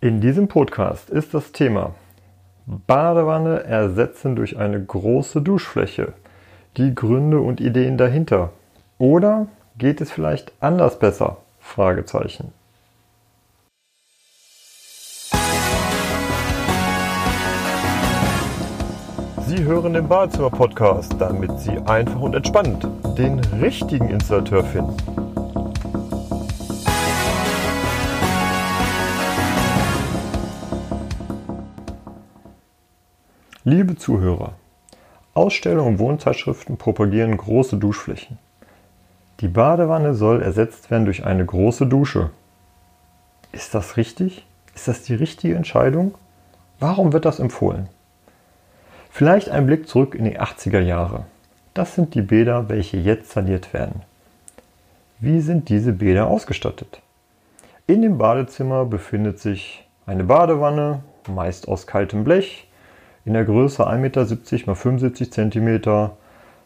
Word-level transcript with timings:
In 0.00 0.20
diesem 0.20 0.48
Podcast 0.48 1.10
ist 1.10 1.34
das 1.34 1.52
Thema 1.52 1.94
Badewanne 2.86 3.64
ersetzen 3.64 4.36
durch 4.36 4.58
eine 4.58 4.82
große 4.82 5.40
Duschfläche. 5.40 6.12
Die 6.76 6.94
Gründe 6.94 7.40
und 7.40 7.60
Ideen 7.60 7.96
dahinter. 7.96 8.50
Oder 8.98 9.46
geht 9.78 10.00
es 10.00 10.10
vielleicht 10.10 10.52
anders 10.60 10.98
besser? 10.98 11.38
Fragezeichen. 11.60 12.52
Sie 19.46 19.64
hören 19.64 19.94
den 19.94 20.06
Badezimmer-Podcast, 20.08 21.14
damit 21.18 21.58
Sie 21.58 21.78
einfach 21.86 22.20
und 22.20 22.34
entspannt 22.34 22.86
den 23.16 23.38
richtigen 23.60 24.10
Installateur 24.10 24.62
finden. 24.62 25.17
Liebe 33.70 33.96
Zuhörer, 33.96 34.54
Ausstellungen 35.34 35.92
und 35.92 35.98
Wohnzeitschriften 35.98 36.78
propagieren 36.78 37.36
große 37.36 37.76
Duschflächen. 37.76 38.38
Die 39.40 39.48
Badewanne 39.48 40.14
soll 40.14 40.40
ersetzt 40.40 40.90
werden 40.90 41.04
durch 41.04 41.26
eine 41.26 41.44
große 41.44 41.86
Dusche. 41.86 42.30
Ist 43.52 43.74
das 43.74 43.98
richtig? 43.98 44.46
Ist 44.74 44.88
das 44.88 45.02
die 45.02 45.14
richtige 45.14 45.54
Entscheidung? 45.54 46.14
Warum 46.80 47.12
wird 47.12 47.26
das 47.26 47.40
empfohlen? 47.40 47.90
Vielleicht 49.10 49.50
ein 49.50 49.66
Blick 49.66 49.86
zurück 49.86 50.14
in 50.14 50.24
die 50.24 50.40
80er 50.40 50.80
Jahre. 50.80 51.26
Das 51.74 51.94
sind 51.94 52.14
die 52.14 52.22
Bäder, 52.22 52.70
welche 52.70 52.96
jetzt 52.96 53.32
saniert 53.32 53.74
werden. 53.74 54.00
Wie 55.18 55.40
sind 55.40 55.68
diese 55.68 55.92
Bäder 55.92 56.28
ausgestattet? 56.28 57.02
In 57.86 58.00
dem 58.00 58.16
Badezimmer 58.16 58.86
befindet 58.86 59.40
sich 59.40 59.86
eine 60.06 60.24
Badewanne, 60.24 61.02
meist 61.26 61.68
aus 61.68 61.86
kaltem 61.86 62.24
Blech, 62.24 62.67
in 63.24 63.34
der 63.34 63.44
Größe 63.44 63.86
1,70 63.86 63.98
Meter 63.98 64.20
x 64.22 64.80
75 64.80 65.32
cm, 65.32 66.10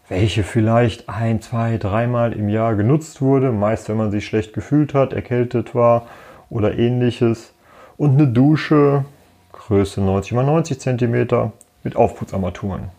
welche 0.09 0.43
vielleicht 0.43 1.09
ein, 1.09 1.41
zwei, 1.41 1.79
dreimal 1.79 2.33
im 2.33 2.49
Jahr 2.49 2.75
genutzt 2.75 3.21
wurde, 3.21 3.53
meist 3.53 3.89
wenn 3.89 3.97
man 3.97 4.11
sich 4.11 4.27
schlecht 4.27 4.53
gefühlt 4.53 4.95
hat, 4.95 5.13
erkältet 5.13 5.75
war 5.75 6.07
oder 6.51 6.79
ähnliches. 6.79 7.55
Und 7.97 8.19
eine 8.19 8.29
Dusche, 8.29 9.05
Größe 9.53 10.01
90 10.01 10.33
x 10.33 10.47
90 10.47 10.81
cm, 10.81 11.51
mit 11.83 11.97
Aufputzarmaturen. 11.97 12.91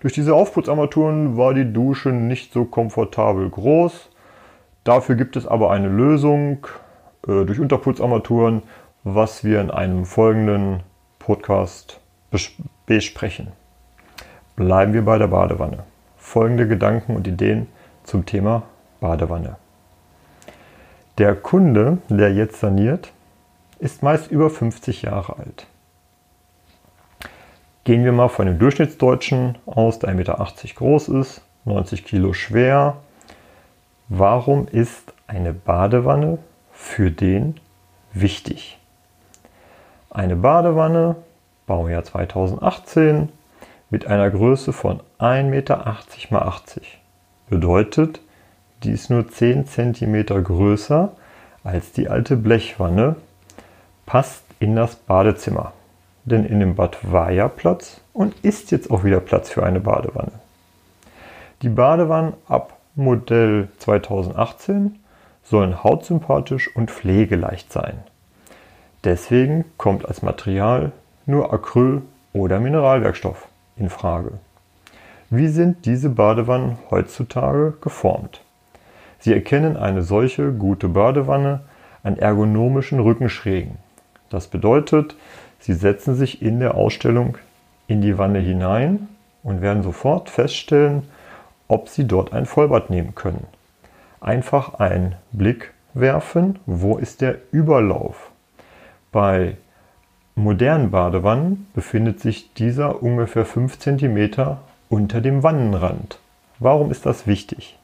Durch 0.00 0.14
diese 0.14 0.34
Aufputzarmaturen 0.34 1.36
war 1.36 1.54
die 1.54 1.72
Dusche 1.72 2.08
nicht 2.08 2.52
so 2.52 2.64
komfortabel 2.64 3.48
groß. 3.48 4.08
Dafür 4.84 5.14
gibt 5.14 5.36
es 5.36 5.46
aber 5.46 5.70
eine 5.70 5.88
Lösung 5.88 6.66
äh, 7.28 7.44
durch 7.44 7.60
Unterputzarmaturen, 7.60 8.62
was 9.04 9.44
wir 9.44 9.60
in 9.60 9.70
einem 9.70 10.04
folgenden 10.04 10.80
Podcast 11.20 12.01
besprechen. 12.86 13.48
Bleiben 14.56 14.92
wir 14.92 15.04
bei 15.04 15.18
der 15.18 15.28
Badewanne. 15.28 15.84
Folgende 16.16 16.68
Gedanken 16.68 17.16
und 17.16 17.26
Ideen 17.26 17.66
zum 18.04 18.26
Thema 18.26 18.62
Badewanne. 19.00 19.56
Der 21.18 21.34
Kunde, 21.34 21.98
der 22.08 22.32
jetzt 22.32 22.60
saniert, 22.60 23.12
ist 23.78 24.02
meist 24.02 24.30
über 24.30 24.48
50 24.48 25.02
Jahre 25.02 25.36
alt. 25.38 25.66
Gehen 27.84 28.04
wir 28.04 28.12
mal 28.12 28.28
von 28.28 28.46
dem 28.46 28.58
Durchschnittsdeutschen 28.58 29.58
aus, 29.66 29.98
der 29.98 30.10
1,80 30.10 30.14
Meter 30.14 30.74
groß 30.76 31.08
ist, 31.08 31.42
90 31.64 32.04
Kilo 32.04 32.32
schwer. 32.32 32.98
Warum 34.08 34.68
ist 34.68 35.12
eine 35.26 35.52
Badewanne 35.52 36.38
für 36.72 37.10
den 37.10 37.58
wichtig? 38.12 38.78
Eine 40.10 40.36
Badewanne 40.36 41.16
Baujahr 41.72 42.04
2018 42.04 43.30
mit 43.88 44.06
einer 44.06 44.30
Größe 44.30 44.74
von 44.74 45.00
1,80 45.18 45.42
Meter 45.44 45.86
x 45.86 46.30
80. 46.30 47.00
Bedeutet, 47.48 48.20
die 48.82 48.90
ist 48.90 49.08
nur 49.08 49.26
10 49.26 49.66
cm 49.66 50.26
größer 50.44 51.12
als 51.64 51.92
die 51.92 52.10
alte 52.10 52.36
Blechwanne, 52.36 53.16
passt 54.04 54.44
in 54.60 54.76
das 54.76 54.96
Badezimmer. 54.96 55.72
Denn 56.26 56.44
in 56.44 56.60
dem 56.60 56.74
Bad 56.74 57.10
war 57.10 57.30
ja 57.30 57.48
Platz 57.48 58.02
und 58.12 58.34
ist 58.44 58.70
jetzt 58.70 58.90
auch 58.90 59.02
wieder 59.02 59.20
Platz 59.20 59.48
für 59.48 59.62
eine 59.64 59.80
Badewanne. 59.80 60.32
Die 61.62 61.70
Badewannen 61.70 62.34
ab 62.48 62.76
Modell 62.96 63.68
2018 63.78 64.98
sollen 65.42 65.82
hautsympathisch 65.82 66.76
und 66.76 66.90
pflegeleicht 66.90 67.72
sein. 67.72 68.02
Deswegen 69.04 69.64
kommt 69.78 70.06
als 70.06 70.20
Material 70.20 70.92
nur 71.26 71.52
Acryl 71.52 72.02
oder 72.32 72.60
Mineralwerkstoff 72.60 73.48
in 73.76 73.90
Frage. 73.90 74.32
Wie 75.30 75.48
sind 75.48 75.86
diese 75.86 76.10
Badewannen 76.10 76.78
heutzutage 76.90 77.74
geformt? 77.80 78.42
Sie 79.18 79.32
erkennen 79.32 79.76
eine 79.76 80.02
solche 80.02 80.52
gute 80.52 80.88
Badewanne 80.88 81.60
an 82.02 82.18
ergonomischen 82.18 83.00
Rückenschrägen. 83.00 83.76
Das 84.30 84.48
bedeutet, 84.48 85.14
sie 85.58 85.74
setzen 85.74 86.16
sich 86.16 86.42
in 86.42 86.58
der 86.58 86.74
Ausstellung 86.74 87.38
in 87.86 88.00
die 88.00 88.18
Wanne 88.18 88.40
hinein 88.40 89.08
und 89.42 89.60
werden 89.60 89.82
sofort 89.82 90.28
feststellen, 90.28 91.04
ob 91.68 91.88
sie 91.88 92.06
dort 92.06 92.32
ein 92.32 92.46
Vollbad 92.46 92.90
nehmen 92.90 93.14
können. 93.14 93.46
Einfach 94.20 94.74
einen 94.74 95.14
Blick 95.32 95.72
werfen, 95.94 96.58
wo 96.66 96.98
ist 96.98 97.20
der 97.20 97.36
Überlauf. 97.50 98.30
Bei 99.10 99.56
modernen 100.34 100.90
Badewannen 100.90 101.66
befindet 101.74 102.20
sich 102.20 102.54
dieser 102.54 103.02
ungefähr 103.02 103.44
5 103.44 103.78
cm 103.78 104.56
unter 104.88 105.20
dem 105.20 105.42
Wannenrand. 105.42 106.18
Warum 106.58 106.90
ist 106.90 107.06
das 107.06 107.26
wichtig? 107.26 107.78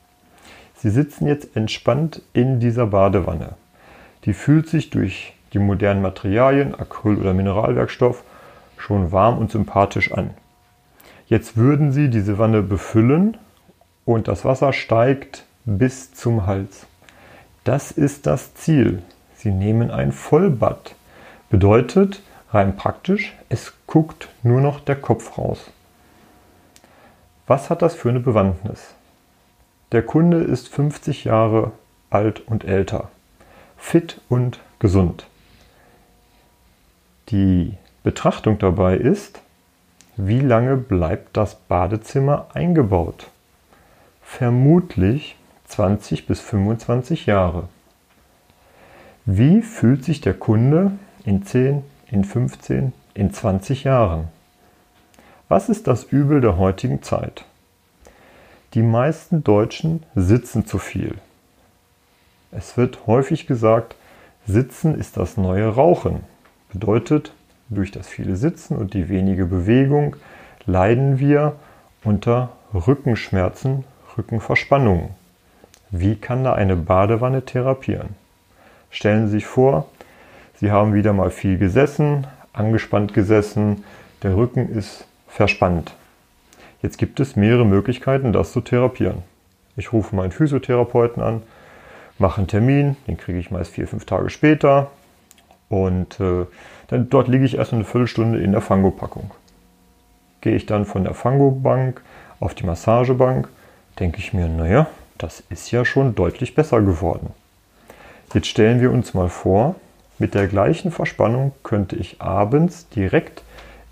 Sie 0.77 0.91
sitzen 0.91 1.27
jetzt 1.27 1.57
entspannt 1.57 2.23
in 2.33 2.61
dieser 2.61 2.87
Badewanne. 2.87 3.55
Die 4.25 4.33
fühlt 4.33 4.69
sich 4.69 4.91
durch 4.91 5.35
die 5.53 5.59
modernen 5.59 6.03
Materialien, 6.03 6.75
Acryl 6.75 7.19
oder 7.19 7.35
Mineralwerkstoff, 7.35 8.23
schon 8.77 9.11
warm 9.13 9.39
und 9.39 9.51
sympathisch 9.51 10.13
an. 10.13 10.31
Jetzt 11.27 11.57
würden 11.57 11.93
Sie 11.93 12.09
diese 12.09 12.39
Wanne 12.39 12.63
befüllen 12.63 13.37
und 14.05 14.29
das 14.29 14.45
Wasser 14.45 14.73
steigt 14.73 15.45
bis 15.65 16.15
zum 16.15 16.47
Hals. 16.47 16.87
Das 17.65 17.91
ist 17.91 18.27
das 18.27 18.55
Ziel. 18.55 19.03
Sie 19.35 19.51
nehmen 19.51 19.91
ein 19.91 20.13
Vollbad. 20.13 20.95
Bedeutet, 21.51 22.23
Rein 22.51 22.77
praktisch, 22.77 23.37
es 23.49 23.75
guckt 23.87 24.29
nur 24.43 24.61
noch 24.61 24.81
der 24.81 24.97
Kopf 24.97 25.37
raus. 25.37 25.71
Was 27.47 27.69
hat 27.69 27.83
das 27.83 27.95
für 27.95 28.09
eine 28.09 28.21
Bewandtnis? 28.21 28.95
Der 29.93 30.03
Kunde 30.03 30.39
ist 30.39 30.69
50 30.69 31.25
Jahre 31.25 31.73
alt 32.11 32.41
und 32.47 32.65
älter, 32.65 33.09
fit 33.77 34.21
und 34.29 34.61
gesund. 34.79 35.27
Die 37.31 37.75
Betrachtung 38.03 38.59
dabei 38.59 38.97
ist, 38.97 39.41
wie 40.17 40.41
lange 40.41 40.77
bleibt 40.77 41.37
das 41.37 41.55
Badezimmer 41.55 42.49
eingebaut? 42.55 43.29
Vermutlich 44.23 45.37
20 45.67 46.27
bis 46.27 46.41
25 46.41 47.27
Jahre. 47.27 47.69
Wie 49.27 49.63
fühlt 49.63 50.05
sich 50.05 50.21
der 50.23 50.35
Kunde 50.35 50.93
in 51.25 51.45
10, 51.45 51.83
in 52.11 52.25
15, 52.25 52.93
in 53.15 53.33
20 53.33 53.85
Jahren? 53.85 54.29
Was 55.49 55.69
ist 55.69 55.87
das 55.87 56.05
Übel 56.05 56.41
der 56.41 56.59
heutigen 56.59 57.03
Zeit? 57.03 57.45
Die 58.75 58.83
meisten 58.83 59.45
Deutschen 59.45 60.03
sitzen 60.15 60.67
zu 60.67 60.79
viel. 60.79 61.17
Es 62.51 62.77
wird 62.77 63.07
häufig 63.07 63.47
gesagt, 63.47 63.95
Sitzen 64.49 64.99
ist 64.99 65.19
das 65.19 65.37
neue 65.37 65.69
Rauchen. 65.69 66.21
Bedeutet, 66.73 67.35
durch 67.69 67.91
das 67.91 68.09
viele 68.09 68.37
Sitzen 68.37 68.79
und 68.79 68.95
die 68.95 69.11
wenige 69.11 69.45
Bewegung 69.45 70.17
leiden 70.65 71.19
wir 71.19 71.57
unter 72.03 72.49
Rückenschmerzen, 72.73 73.85
Rückenverspannungen. 74.17 75.11
Wie 75.91 76.17
kann 76.17 76.45
da 76.45 76.55
eine 76.55 76.77
Badewanne 76.77 77.45
therapieren? 77.45 78.15
Stellen 78.91 79.27
Sie 79.27 79.33
sich 79.33 79.47
vor, 79.47 79.87
Sie 80.61 80.73
haben 80.73 80.93
wieder 80.93 81.13
mal 81.13 81.31
viel 81.31 81.57
gesessen, 81.57 82.27
angespannt 82.53 83.15
gesessen, 83.15 83.85
der 84.25 84.37
Rücken 84.37 84.69
ist 84.71 85.07
verspannt. 85.29 85.95
Jetzt 86.83 86.99
gibt 86.99 87.21
es 87.21 87.37
mehrere 87.37 87.65
Möglichkeiten, 87.65 88.33
das 88.33 88.53
zu 88.53 88.61
therapieren. 88.61 89.23
Ich 89.77 89.93
rufe 89.93 90.17
meinen 90.17 90.33
Physiotherapeuten 90.33 91.23
an, 91.23 91.43
mache 92.19 92.39
einen 92.39 92.49
Termin, 92.49 92.97
den 93.07 93.17
kriege 93.17 93.39
ich 93.39 93.53
meist 93.53 93.73
vier, 93.73 93.87
fünf 93.87 94.05
Tage 94.05 94.31
später 94.31 94.91
und 95.69 96.19
äh, 96.19 96.47
dann 96.89 97.09
dort 97.09 97.29
liege 97.29 97.45
ich 97.45 97.57
erst 97.57 97.73
eine 97.73 97.85
Viertelstunde 97.85 98.41
in 98.41 98.51
der 98.51 98.61
Fango-Packung. 98.61 99.31
Gehe 100.41 100.57
ich 100.57 100.67
dann 100.67 100.85
von 100.87 101.05
der 101.05 101.15
Fango-Bank 101.15 102.01
auf 102.41 102.55
die 102.55 102.67
Massagebank, 102.67 103.49
denke 104.01 104.19
ich 104.19 104.33
mir, 104.33 104.49
naja, 104.49 104.89
das 105.19 105.43
ist 105.51 105.71
ja 105.71 105.85
schon 105.85 106.17
deutlich 106.17 106.57
besser 106.57 106.81
geworden. 106.81 107.31
Jetzt 108.35 108.49
stellen 108.49 108.81
wir 108.81 108.91
uns 108.91 109.15
mal 109.15 109.29
vor, 109.29 109.77
Mit 110.19 110.35
der 110.35 110.49
gleichen 110.49 110.91
Verspannung 110.91 111.53
könnte 111.63 111.95
ich 111.95 112.21
abends 112.21 112.89
direkt 112.89 113.43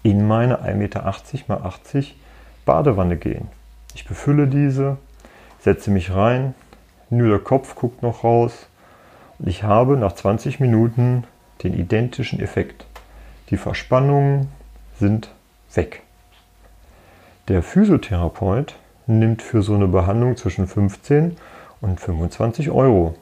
in 0.02 0.26
meine 0.26 0.62
1,80 0.62 0.74
Meter 0.74 1.06
x 1.06 1.48
80 1.48 2.16
Badewanne 2.64 3.16
gehen. 3.16 3.48
Ich 3.94 4.06
befülle 4.06 4.48
diese, 4.48 4.98
setze 5.60 5.90
mich 5.90 6.12
rein, 6.12 6.54
nur 7.10 7.28
der 7.28 7.38
Kopf 7.38 7.76
guckt 7.76 8.02
noch 8.02 8.24
raus 8.24 8.68
und 9.38 9.48
ich 9.48 9.62
habe 9.62 9.96
nach 9.96 10.12
20 10.12 10.58
Minuten 10.58 11.24
den 11.62 11.74
identischen 11.74 12.40
Effekt. 12.40 12.86
Die 13.50 13.56
Verspannungen 13.56 14.48
sind 14.98 15.30
weg. 15.74 16.02
Der 17.46 17.62
Physiotherapeut 17.62 18.74
nimmt 19.06 19.42
für 19.42 19.62
so 19.62 19.74
eine 19.74 19.86
Behandlung 19.86 20.36
zwischen 20.36 20.66
15 20.66 21.36
und 21.80 22.00
25 22.00 22.70
Euro. 22.70 23.14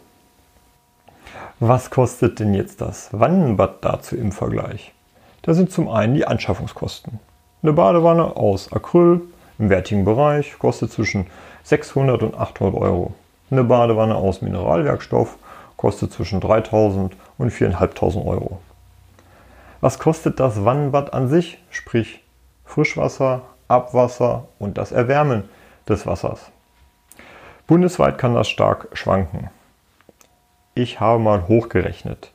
Was 1.66 1.88
kostet 1.88 2.40
denn 2.40 2.52
jetzt 2.52 2.82
das 2.82 3.08
Wannenbad 3.10 3.82
dazu 3.82 4.16
im 4.16 4.32
Vergleich? 4.32 4.92
Da 5.40 5.54
sind 5.54 5.72
zum 5.72 5.88
einen 5.88 6.14
die 6.14 6.26
Anschaffungskosten. 6.26 7.20
Eine 7.62 7.72
Badewanne 7.72 8.36
aus 8.36 8.70
Acryl 8.70 9.22
im 9.58 9.70
wertigen 9.70 10.04
Bereich 10.04 10.58
kostet 10.58 10.92
zwischen 10.92 11.26
600 11.62 12.22
und 12.22 12.34
800 12.34 12.78
Euro. 12.78 13.14
Eine 13.50 13.64
Badewanne 13.64 14.14
aus 14.14 14.42
Mineralwerkstoff 14.42 15.38
kostet 15.78 16.12
zwischen 16.12 16.38
3000 16.38 17.16
und 17.38 17.50
4500 17.50 18.26
Euro. 18.26 18.60
Was 19.80 19.98
kostet 19.98 20.40
das 20.40 20.66
Wannenbad 20.66 21.14
an 21.14 21.28
sich, 21.28 21.56
sprich 21.70 22.22
Frischwasser, 22.66 23.40
Abwasser 23.68 24.48
und 24.58 24.76
das 24.76 24.92
Erwärmen 24.92 25.44
des 25.88 26.06
Wassers? 26.06 26.40
Bundesweit 27.66 28.18
kann 28.18 28.34
das 28.34 28.50
stark 28.50 28.88
schwanken. 28.92 29.48
Ich 30.76 30.98
habe 30.98 31.20
mal 31.20 31.46
hochgerechnet. 31.46 32.32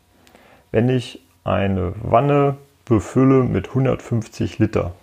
Wenn 0.71 0.87
ich 0.87 1.21
eine 1.43 1.93
Wanne 2.01 2.55
befülle 2.85 3.43
mit 3.43 3.69
150 3.69 4.59
Liter, 4.59 4.93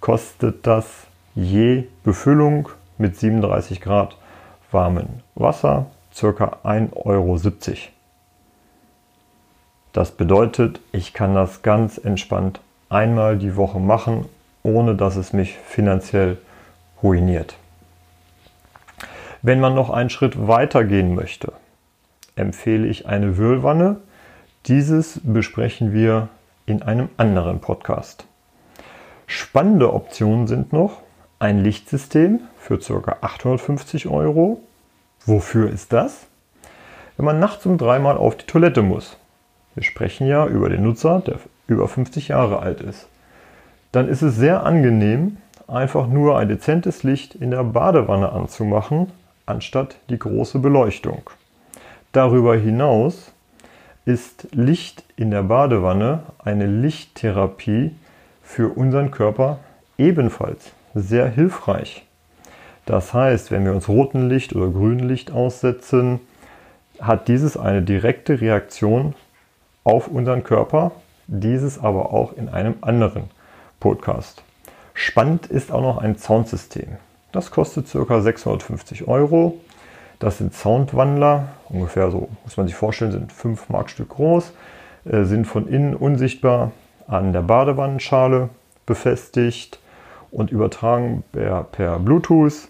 kostet 0.00 0.64
das 0.66 0.86
je 1.34 1.84
Befüllung 2.04 2.68
mit 2.96 3.16
37 3.18 3.80
Grad 3.80 4.16
warmen 4.70 5.22
Wasser 5.34 5.86
ca. 6.14 6.58
1,70 6.64 6.92
Euro. 7.04 7.40
Das 9.92 10.12
bedeutet, 10.12 10.80
ich 10.92 11.14
kann 11.14 11.34
das 11.34 11.62
ganz 11.62 11.98
entspannt 11.98 12.60
einmal 12.88 13.36
die 13.36 13.56
Woche 13.56 13.80
machen, 13.80 14.26
ohne 14.62 14.94
dass 14.94 15.16
es 15.16 15.32
mich 15.32 15.56
finanziell 15.56 16.38
ruiniert. 17.02 17.56
Wenn 19.42 19.58
man 19.58 19.74
noch 19.74 19.90
einen 19.90 20.10
Schritt 20.10 20.46
weiter 20.46 20.84
gehen 20.84 21.16
möchte, 21.16 21.52
empfehle 22.38 22.86
ich 22.86 23.06
eine 23.06 23.36
Wühlwanne. 23.36 23.96
Dieses 24.66 25.20
besprechen 25.22 25.92
wir 25.92 26.28
in 26.66 26.82
einem 26.82 27.08
anderen 27.16 27.60
Podcast. 27.60 28.26
Spannende 29.26 29.92
Optionen 29.92 30.46
sind 30.46 30.72
noch 30.72 31.02
ein 31.38 31.62
Lichtsystem 31.62 32.40
für 32.58 32.78
ca. 32.78 33.18
850 33.20 34.08
Euro. 34.08 34.62
Wofür 35.24 35.70
ist 35.70 35.92
das? 35.92 36.26
Wenn 37.16 37.26
man 37.26 37.38
nachts 37.40 37.66
um 37.66 37.78
dreimal 37.78 38.16
auf 38.16 38.36
die 38.36 38.46
Toilette 38.46 38.82
muss. 38.82 39.16
Wir 39.74 39.82
sprechen 39.82 40.26
ja 40.26 40.46
über 40.46 40.68
den 40.68 40.82
Nutzer, 40.82 41.20
der 41.20 41.38
über 41.66 41.86
50 41.86 42.28
Jahre 42.28 42.60
alt 42.60 42.80
ist. 42.80 43.08
Dann 43.92 44.08
ist 44.08 44.22
es 44.22 44.36
sehr 44.36 44.64
angenehm, 44.64 45.36
einfach 45.66 46.06
nur 46.06 46.38
ein 46.38 46.48
dezentes 46.48 47.02
Licht 47.02 47.34
in 47.34 47.50
der 47.50 47.64
Badewanne 47.64 48.32
anzumachen, 48.32 49.12
anstatt 49.46 49.96
die 50.10 50.18
große 50.18 50.58
Beleuchtung. 50.58 51.22
Darüber 52.12 52.56
hinaus 52.56 53.32
ist 54.06 54.48
Licht 54.52 55.04
in 55.16 55.30
der 55.30 55.42
Badewanne 55.42 56.22
eine 56.38 56.66
Lichttherapie 56.66 57.94
für 58.42 58.68
unseren 58.68 59.10
Körper 59.10 59.58
ebenfalls 59.98 60.72
sehr 60.94 61.28
hilfreich. 61.28 62.06
Das 62.86 63.12
heißt, 63.12 63.50
wenn 63.50 63.66
wir 63.66 63.72
uns 63.72 63.88
roten 63.88 64.30
Licht 64.30 64.56
oder 64.56 64.68
grünen 64.68 65.06
Licht 65.06 65.30
aussetzen, 65.30 66.20
hat 66.98 67.28
dieses 67.28 67.58
eine 67.58 67.82
direkte 67.82 68.40
Reaktion 68.40 69.14
auf 69.84 70.08
unseren 70.08 70.42
Körper, 70.44 70.92
dieses 71.26 71.78
aber 71.78 72.14
auch 72.14 72.32
in 72.32 72.48
einem 72.48 72.76
anderen 72.80 73.24
Podcast. 73.80 74.42
Spannend 74.94 75.46
ist 75.46 75.70
auch 75.70 75.82
noch 75.82 75.98
ein 75.98 76.16
Soundsystem. 76.16 76.96
Das 77.32 77.50
kostet 77.50 77.92
ca. 77.92 78.20
650 78.20 79.06
Euro. 79.06 79.60
Das 80.18 80.38
sind 80.38 80.52
Soundwandler, 80.52 81.48
ungefähr 81.68 82.10
so, 82.10 82.28
muss 82.44 82.56
man 82.56 82.66
sich 82.66 82.74
vorstellen, 82.74 83.12
sind 83.12 83.32
5 83.32 83.68
Markstück 83.68 84.08
groß, 84.08 84.52
äh, 85.04 85.22
sind 85.24 85.46
von 85.46 85.68
innen 85.68 85.94
unsichtbar 85.94 86.72
an 87.06 87.32
der 87.32 87.42
Badewannenschale 87.42 88.48
befestigt 88.84 89.78
und 90.30 90.50
übertragen 90.50 91.22
per, 91.32 91.64
per 91.64 91.98
Bluetooth 91.98 92.68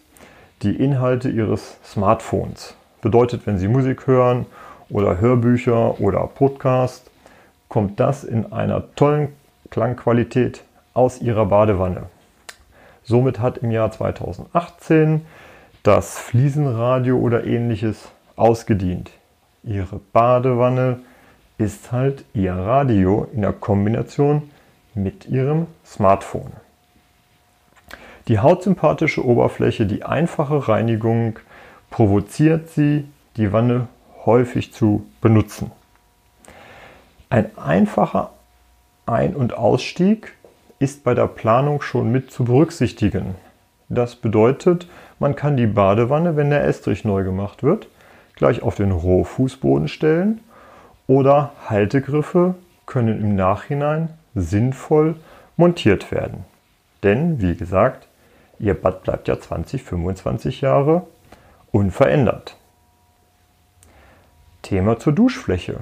die 0.62 0.76
Inhalte 0.76 1.30
Ihres 1.30 1.78
Smartphones. 1.84 2.74
Bedeutet, 3.00 3.46
wenn 3.46 3.58
Sie 3.58 3.68
Musik 3.68 4.06
hören 4.06 4.46
oder 4.90 5.18
Hörbücher 5.18 6.00
oder 6.00 6.26
Podcast, 6.26 7.10
kommt 7.68 8.00
das 8.00 8.24
in 8.24 8.52
einer 8.52 8.94
tollen 8.94 9.28
Klangqualität 9.70 10.64
aus 10.94 11.20
Ihrer 11.20 11.46
Badewanne. 11.46 12.04
Somit 13.04 13.40
hat 13.40 13.58
im 13.58 13.70
Jahr 13.70 13.90
2018 13.90 15.24
das 15.88 16.18
Fliesenradio 16.18 17.16
oder 17.16 17.44
ähnliches 17.44 18.10
ausgedient. 18.36 19.10
Ihre 19.64 19.98
Badewanne 20.12 21.00
ist 21.56 21.92
halt 21.92 22.26
Ihr 22.34 22.52
Radio 22.52 23.26
in 23.32 23.40
der 23.40 23.54
Kombination 23.54 24.50
mit 24.92 25.26
Ihrem 25.30 25.66
Smartphone. 25.86 26.52
Die 28.28 28.38
hautsympathische 28.38 29.24
Oberfläche, 29.24 29.86
die 29.86 30.04
einfache 30.04 30.68
Reinigung 30.68 31.38
provoziert 31.88 32.68
Sie, 32.68 33.08
die 33.38 33.50
Wanne 33.54 33.88
häufig 34.26 34.74
zu 34.74 35.06
benutzen. 35.22 35.70
Ein 37.30 37.56
einfacher 37.56 38.32
Ein- 39.06 39.34
und 39.34 39.54
Ausstieg 39.56 40.34
ist 40.80 41.02
bei 41.02 41.14
der 41.14 41.28
Planung 41.28 41.80
schon 41.80 42.12
mit 42.12 42.30
zu 42.30 42.44
berücksichtigen. 42.44 43.36
Das 43.88 44.16
bedeutet, 44.16 44.86
man 45.18 45.36
kann 45.36 45.56
die 45.56 45.66
Badewanne, 45.66 46.36
wenn 46.36 46.50
der 46.50 46.64
Estrich 46.64 47.04
neu 47.04 47.24
gemacht 47.24 47.62
wird, 47.62 47.88
gleich 48.34 48.62
auf 48.62 48.76
den 48.76 48.92
Rohfußboden 48.92 49.88
stellen 49.88 50.40
oder 51.06 51.52
Haltegriffe 51.68 52.54
können 52.86 53.20
im 53.20 53.36
Nachhinein 53.36 54.10
sinnvoll 54.34 55.16
montiert 55.56 56.10
werden. 56.12 56.44
Denn, 57.02 57.40
wie 57.40 57.56
gesagt, 57.56 58.08
Ihr 58.60 58.74
Bad 58.74 59.04
bleibt 59.04 59.28
ja 59.28 59.38
20, 59.38 59.82
25 59.82 60.62
Jahre 60.62 61.06
unverändert. 61.70 62.56
Thema 64.62 64.98
zur 64.98 65.12
Duschfläche. 65.12 65.80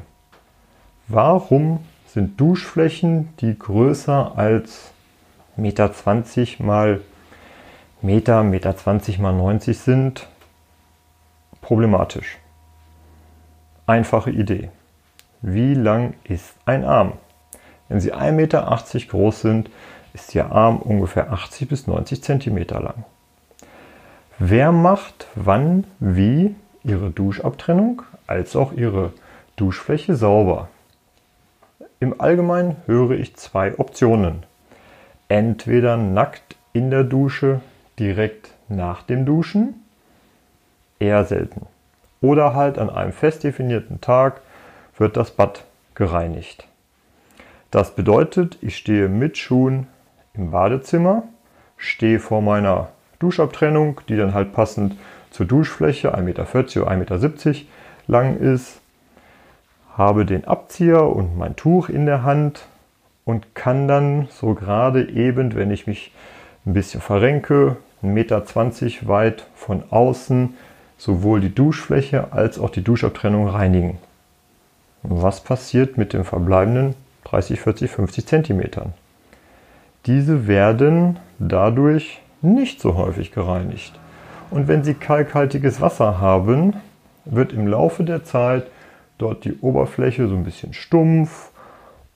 Warum 1.08 1.80
sind 2.06 2.38
Duschflächen, 2.40 3.30
die 3.40 3.58
größer 3.58 4.36
als 4.36 4.90
1,20 5.58 5.60
Meter 5.60 6.64
mal 6.64 7.00
Meter, 8.02 8.42
Meter 8.42 8.76
20 8.76 9.18
mal 9.18 9.32
90 9.32 9.78
sind, 9.78 10.28
problematisch? 11.62 12.36
Einfache 13.86 14.30
Idee. 14.30 14.68
Wie 15.40 15.72
lang 15.72 16.12
ist 16.24 16.54
ein 16.66 16.84
Arm? 16.84 17.14
Wenn 17.88 18.00
sie 18.00 18.12
1,80 18.12 18.32
Meter 18.32 18.80
groß 19.08 19.40
sind, 19.40 19.70
ist 20.12 20.34
Ihr 20.34 20.52
Arm 20.52 20.76
ungefähr 20.76 21.32
80 21.32 21.68
bis 21.68 21.86
90 21.86 22.22
cm 22.22 22.58
lang. 22.68 23.04
Wer 24.38 24.72
macht 24.72 25.28
wann 25.34 25.84
wie 25.98 26.54
Ihre 26.84 27.08
Duschabtrennung 27.08 28.02
als 28.26 28.56
auch 28.56 28.72
Ihre 28.72 29.14
Duschfläche 29.56 30.16
sauber? 30.16 30.68
Im 31.98 32.20
Allgemeinen 32.20 32.76
höre 32.84 33.12
ich 33.12 33.36
zwei 33.36 33.78
Optionen. 33.78 34.44
Entweder 35.28 35.96
nackt 35.96 36.56
in 36.74 36.90
der 36.90 37.02
Dusche 37.02 37.62
direkt 37.98 38.50
nach 38.68 39.02
dem 39.02 39.24
Duschen, 39.24 39.82
eher 40.98 41.24
selten. 41.24 41.66
Oder 42.20 42.54
halt 42.54 42.78
an 42.78 42.90
einem 42.90 43.12
fest 43.12 43.44
definierten 43.44 44.00
Tag 44.00 44.40
wird 44.96 45.16
das 45.16 45.30
Bad 45.30 45.64
gereinigt. 45.94 46.66
Das 47.70 47.94
bedeutet, 47.94 48.58
ich 48.62 48.76
stehe 48.76 49.08
mit 49.08 49.36
Schuhen 49.36 49.86
im 50.34 50.50
Badezimmer, 50.50 51.24
stehe 51.76 52.20
vor 52.20 52.40
meiner 52.40 52.88
Duschabtrennung, 53.18 54.00
die 54.08 54.16
dann 54.16 54.34
halt 54.34 54.52
passend 54.52 54.96
zur 55.30 55.46
Duschfläche 55.46 56.14
1,40 56.16 56.22
Meter 56.22 56.42
oder 56.42 56.90
1,70 56.90 56.96
Meter 56.96 57.60
lang 58.06 58.38
ist, 58.38 58.80
habe 59.96 60.24
den 60.24 60.44
Abzieher 60.44 61.04
und 61.04 61.36
mein 61.36 61.56
Tuch 61.56 61.88
in 61.88 62.06
der 62.06 62.22
Hand 62.22 62.66
und 63.24 63.54
kann 63.54 63.88
dann 63.88 64.28
so 64.30 64.54
gerade 64.54 65.08
eben, 65.08 65.54
wenn 65.54 65.70
ich 65.70 65.86
mich 65.86 66.12
ein 66.64 66.72
bisschen 66.72 67.00
verrenke, 67.00 67.76
1,20 68.02 68.04
Meter 68.12 69.08
weit 69.08 69.46
von 69.54 69.82
außen 69.90 70.54
sowohl 70.98 71.40
die 71.40 71.54
Duschfläche 71.54 72.32
als 72.32 72.58
auch 72.58 72.70
die 72.70 72.82
Duschabtrennung 72.82 73.48
reinigen. 73.48 73.98
was 75.02 75.40
passiert 75.40 75.98
mit 75.98 76.12
den 76.12 76.24
verbleibenden 76.24 76.94
30, 77.24 77.60
40, 77.60 77.90
50 77.90 78.26
Zentimetern? 78.26 78.92
Diese 80.06 80.46
werden 80.46 81.18
dadurch 81.38 82.20
nicht 82.42 82.80
so 82.80 82.96
häufig 82.96 83.32
gereinigt. 83.32 83.98
Und 84.50 84.68
wenn 84.68 84.84
Sie 84.84 84.94
kalkhaltiges 84.94 85.80
Wasser 85.80 86.20
haben, 86.20 86.74
wird 87.24 87.52
im 87.52 87.66
Laufe 87.66 88.04
der 88.04 88.24
Zeit 88.24 88.66
dort 89.18 89.44
die 89.44 89.58
Oberfläche 89.60 90.28
so 90.28 90.34
ein 90.34 90.44
bisschen 90.44 90.72
stumpf 90.72 91.50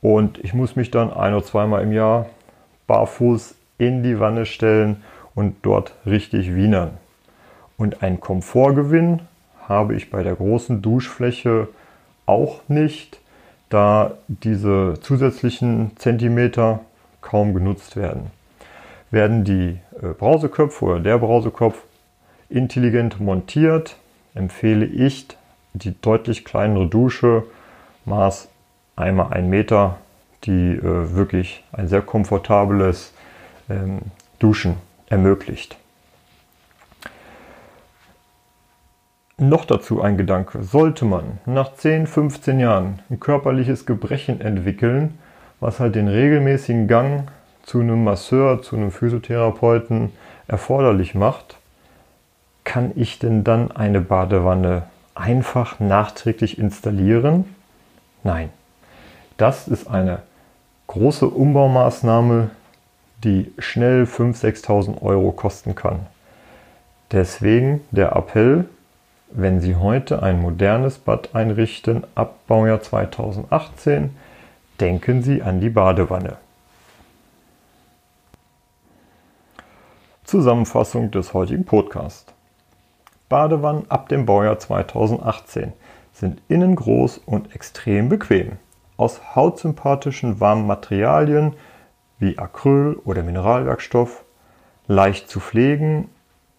und 0.00 0.38
ich 0.38 0.54
muss 0.54 0.76
mich 0.76 0.90
dann 0.90 1.12
ein 1.12 1.34
oder 1.34 1.44
zweimal 1.44 1.82
im 1.82 1.92
Jahr 1.92 2.26
barfuß 2.86 3.54
in 3.78 4.02
die 4.02 4.20
Wanne 4.20 4.46
stellen 4.46 5.02
und 5.40 5.56
dort 5.62 5.94
richtig 6.04 6.54
wienern. 6.54 6.98
Und 7.78 8.02
einen 8.02 8.20
Komfortgewinn 8.20 9.20
habe 9.66 9.94
ich 9.94 10.10
bei 10.10 10.22
der 10.22 10.34
großen 10.34 10.82
Duschfläche 10.82 11.68
auch 12.26 12.60
nicht, 12.68 13.18
da 13.70 14.18
diese 14.28 14.98
zusätzlichen 15.00 15.92
Zentimeter 15.96 16.80
kaum 17.22 17.54
genutzt 17.54 17.96
werden. 17.96 18.26
Werden 19.10 19.44
die 19.44 19.78
äh, 20.02 20.08
Brauseköpfe 20.08 20.84
oder 20.84 21.00
der 21.00 21.16
Brausekopf 21.16 21.84
intelligent 22.50 23.18
montiert, 23.18 23.96
empfehle 24.34 24.84
ich 24.84 25.28
die 25.72 25.98
deutlich 26.02 26.44
kleinere 26.44 26.86
Dusche, 26.86 27.44
Maß 28.04 28.48
einmal 28.94 29.32
ein 29.32 29.48
Meter, 29.48 29.96
die 30.44 30.72
äh, 30.74 31.14
wirklich 31.14 31.64
ein 31.72 31.88
sehr 31.88 32.02
komfortables 32.02 33.14
ähm, 33.70 34.00
Duschen 34.38 34.89
ermöglicht. 35.10 35.76
Noch 39.36 39.64
dazu 39.64 40.02
ein 40.02 40.16
Gedanke. 40.16 40.62
Sollte 40.62 41.04
man 41.04 41.38
nach 41.46 41.74
10, 41.74 42.06
15 42.06 42.60
Jahren 42.60 43.00
ein 43.10 43.20
körperliches 43.20 43.86
Gebrechen 43.86 44.40
entwickeln, 44.40 45.18
was 45.60 45.80
halt 45.80 45.94
den 45.94 46.08
regelmäßigen 46.08 46.88
Gang 46.88 47.30
zu 47.62 47.80
einem 47.80 48.04
Masseur, 48.04 48.62
zu 48.62 48.76
einem 48.76 48.90
Physiotherapeuten 48.90 50.12
erforderlich 50.46 51.14
macht, 51.14 51.56
kann 52.64 52.92
ich 52.94 53.18
denn 53.18 53.44
dann 53.44 53.70
eine 53.70 54.00
Badewanne 54.00 54.84
einfach 55.14 55.80
nachträglich 55.80 56.58
installieren? 56.58 57.44
Nein. 58.22 58.50
Das 59.36 59.68
ist 59.68 59.88
eine 59.88 60.20
große 60.86 61.26
Umbaumaßnahme, 61.26 62.50
die 63.24 63.52
schnell 63.58 64.04
5.000, 64.04 64.64
6.000 64.64 65.02
Euro 65.02 65.32
kosten 65.32 65.74
kann. 65.74 66.06
Deswegen 67.12 67.80
der 67.90 68.16
Appell, 68.16 68.68
wenn 69.30 69.60
Sie 69.60 69.76
heute 69.76 70.22
ein 70.22 70.40
modernes 70.40 70.98
Bad 70.98 71.34
einrichten 71.34 72.04
ab 72.14 72.38
Baujahr 72.46 72.80
2018, 72.80 74.16
denken 74.80 75.22
Sie 75.22 75.42
an 75.42 75.60
die 75.60 75.70
Badewanne. 75.70 76.36
Zusammenfassung 80.24 81.10
des 81.10 81.34
heutigen 81.34 81.64
Podcasts. 81.64 82.32
Badewannen 83.28 83.90
ab 83.90 84.08
dem 84.08 84.26
Baujahr 84.26 84.58
2018 84.58 85.72
sind 86.12 86.40
innen 86.48 86.76
groß 86.76 87.18
und 87.18 87.54
extrem 87.54 88.08
bequem. 88.08 88.52
Aus 88.96 89.34
hautsympathischen 89.34 90.40
warmen 90.40 90.66
Materialien 90.66 91.54
wie 92.20 92.38
Acryl 92.38 92.96
oder 93.04 93.24
Mineralwerkstoff, 93.24 94.24
leicht 94.86 95.28
zu 95.28 95.40
pflegen 95.40 96.08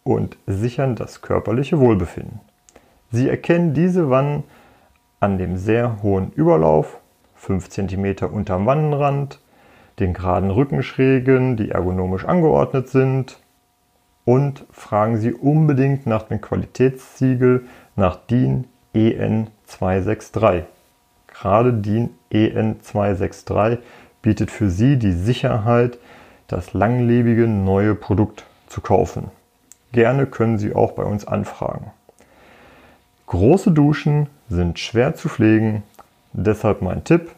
und 0.04 0.38
sichern 0.48 0.96
das 0.96 1.22
körperliche 1.22 1.80
Wohlbefinden. 1.80 2.42
Sie 3.12 3.30
erkennen 3.30 3.74
diese 3.74 4.10
Wannen 4.10 4.44
an 5.20 5.38
dem 5.38 5.56
sehr 5.58 6.02
hohen 6.02 6.32
Überlauf, 6.34 6.98
5 7.36 7.70
cm 7.70 8.16
unterm 8.32 8.66
Wannenrand, 8.66 9.40
den 10.00 10.14
geraden 10.14 10.52
Rückenschrägen, 10.52 11.58
die 11.58 11.72
ergonomisch 11.72 12.26
angeordnet 12.26 12.90
sind 12.90 13.40
und 14.26 14.66
fragen 14.72 15.18
Sie 15.18 15.34
unbedingt 15.34 16.06
nach 16.06 16.24
dem 16.24 16.42
Qualitätssiegel 16.42 17.66
nach 17.96 18.16
DIN 18.16 18.66
EN 18.94 19.48
263. 19.66 20.64
Gerade 21.28 21.74
DIN 21.74 22.12
EN 22.30 22.82
263 22.82 23.80
bietet 24.22 24.52
für 24.52 24.70
Sie 24.70 24.98
die 24.98 25.14
Sicherheit, 25.14 25.98
das 26.48 26.74
langlebige 26.74 27.48
neue 27.48 27.96
Produkt 27.96 28.46
zu 28.68 28.82
kaufen. 28.82 29.32
Gerne 29.92 30.26
können 30.26 30.58
Sie 30.58 30.74
auch 30.74 30.92
bei 30.94 31.04
uns 31.04 31.26
anfragen. 31.26 31.92
Große 33.28 33.72
Duschen 33.72 34.28
sind 34.50 34.80
schwer 34.80 35.16
zu 35.16 35.30
pflegen, 35.30 35.84
deshalb 36.34 36.82
mein 36.82 37.04
Tipp, 37.04 37.32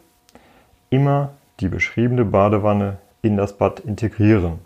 immer 0.90 1.30
die 1.60 1.68
beschriebene 1.68 2.24
Badewanne 2.24 2.98
in 3.22 3.36
das 3.36 3.56
Bad 3.56 3.80
integrieren. 3.80 4.58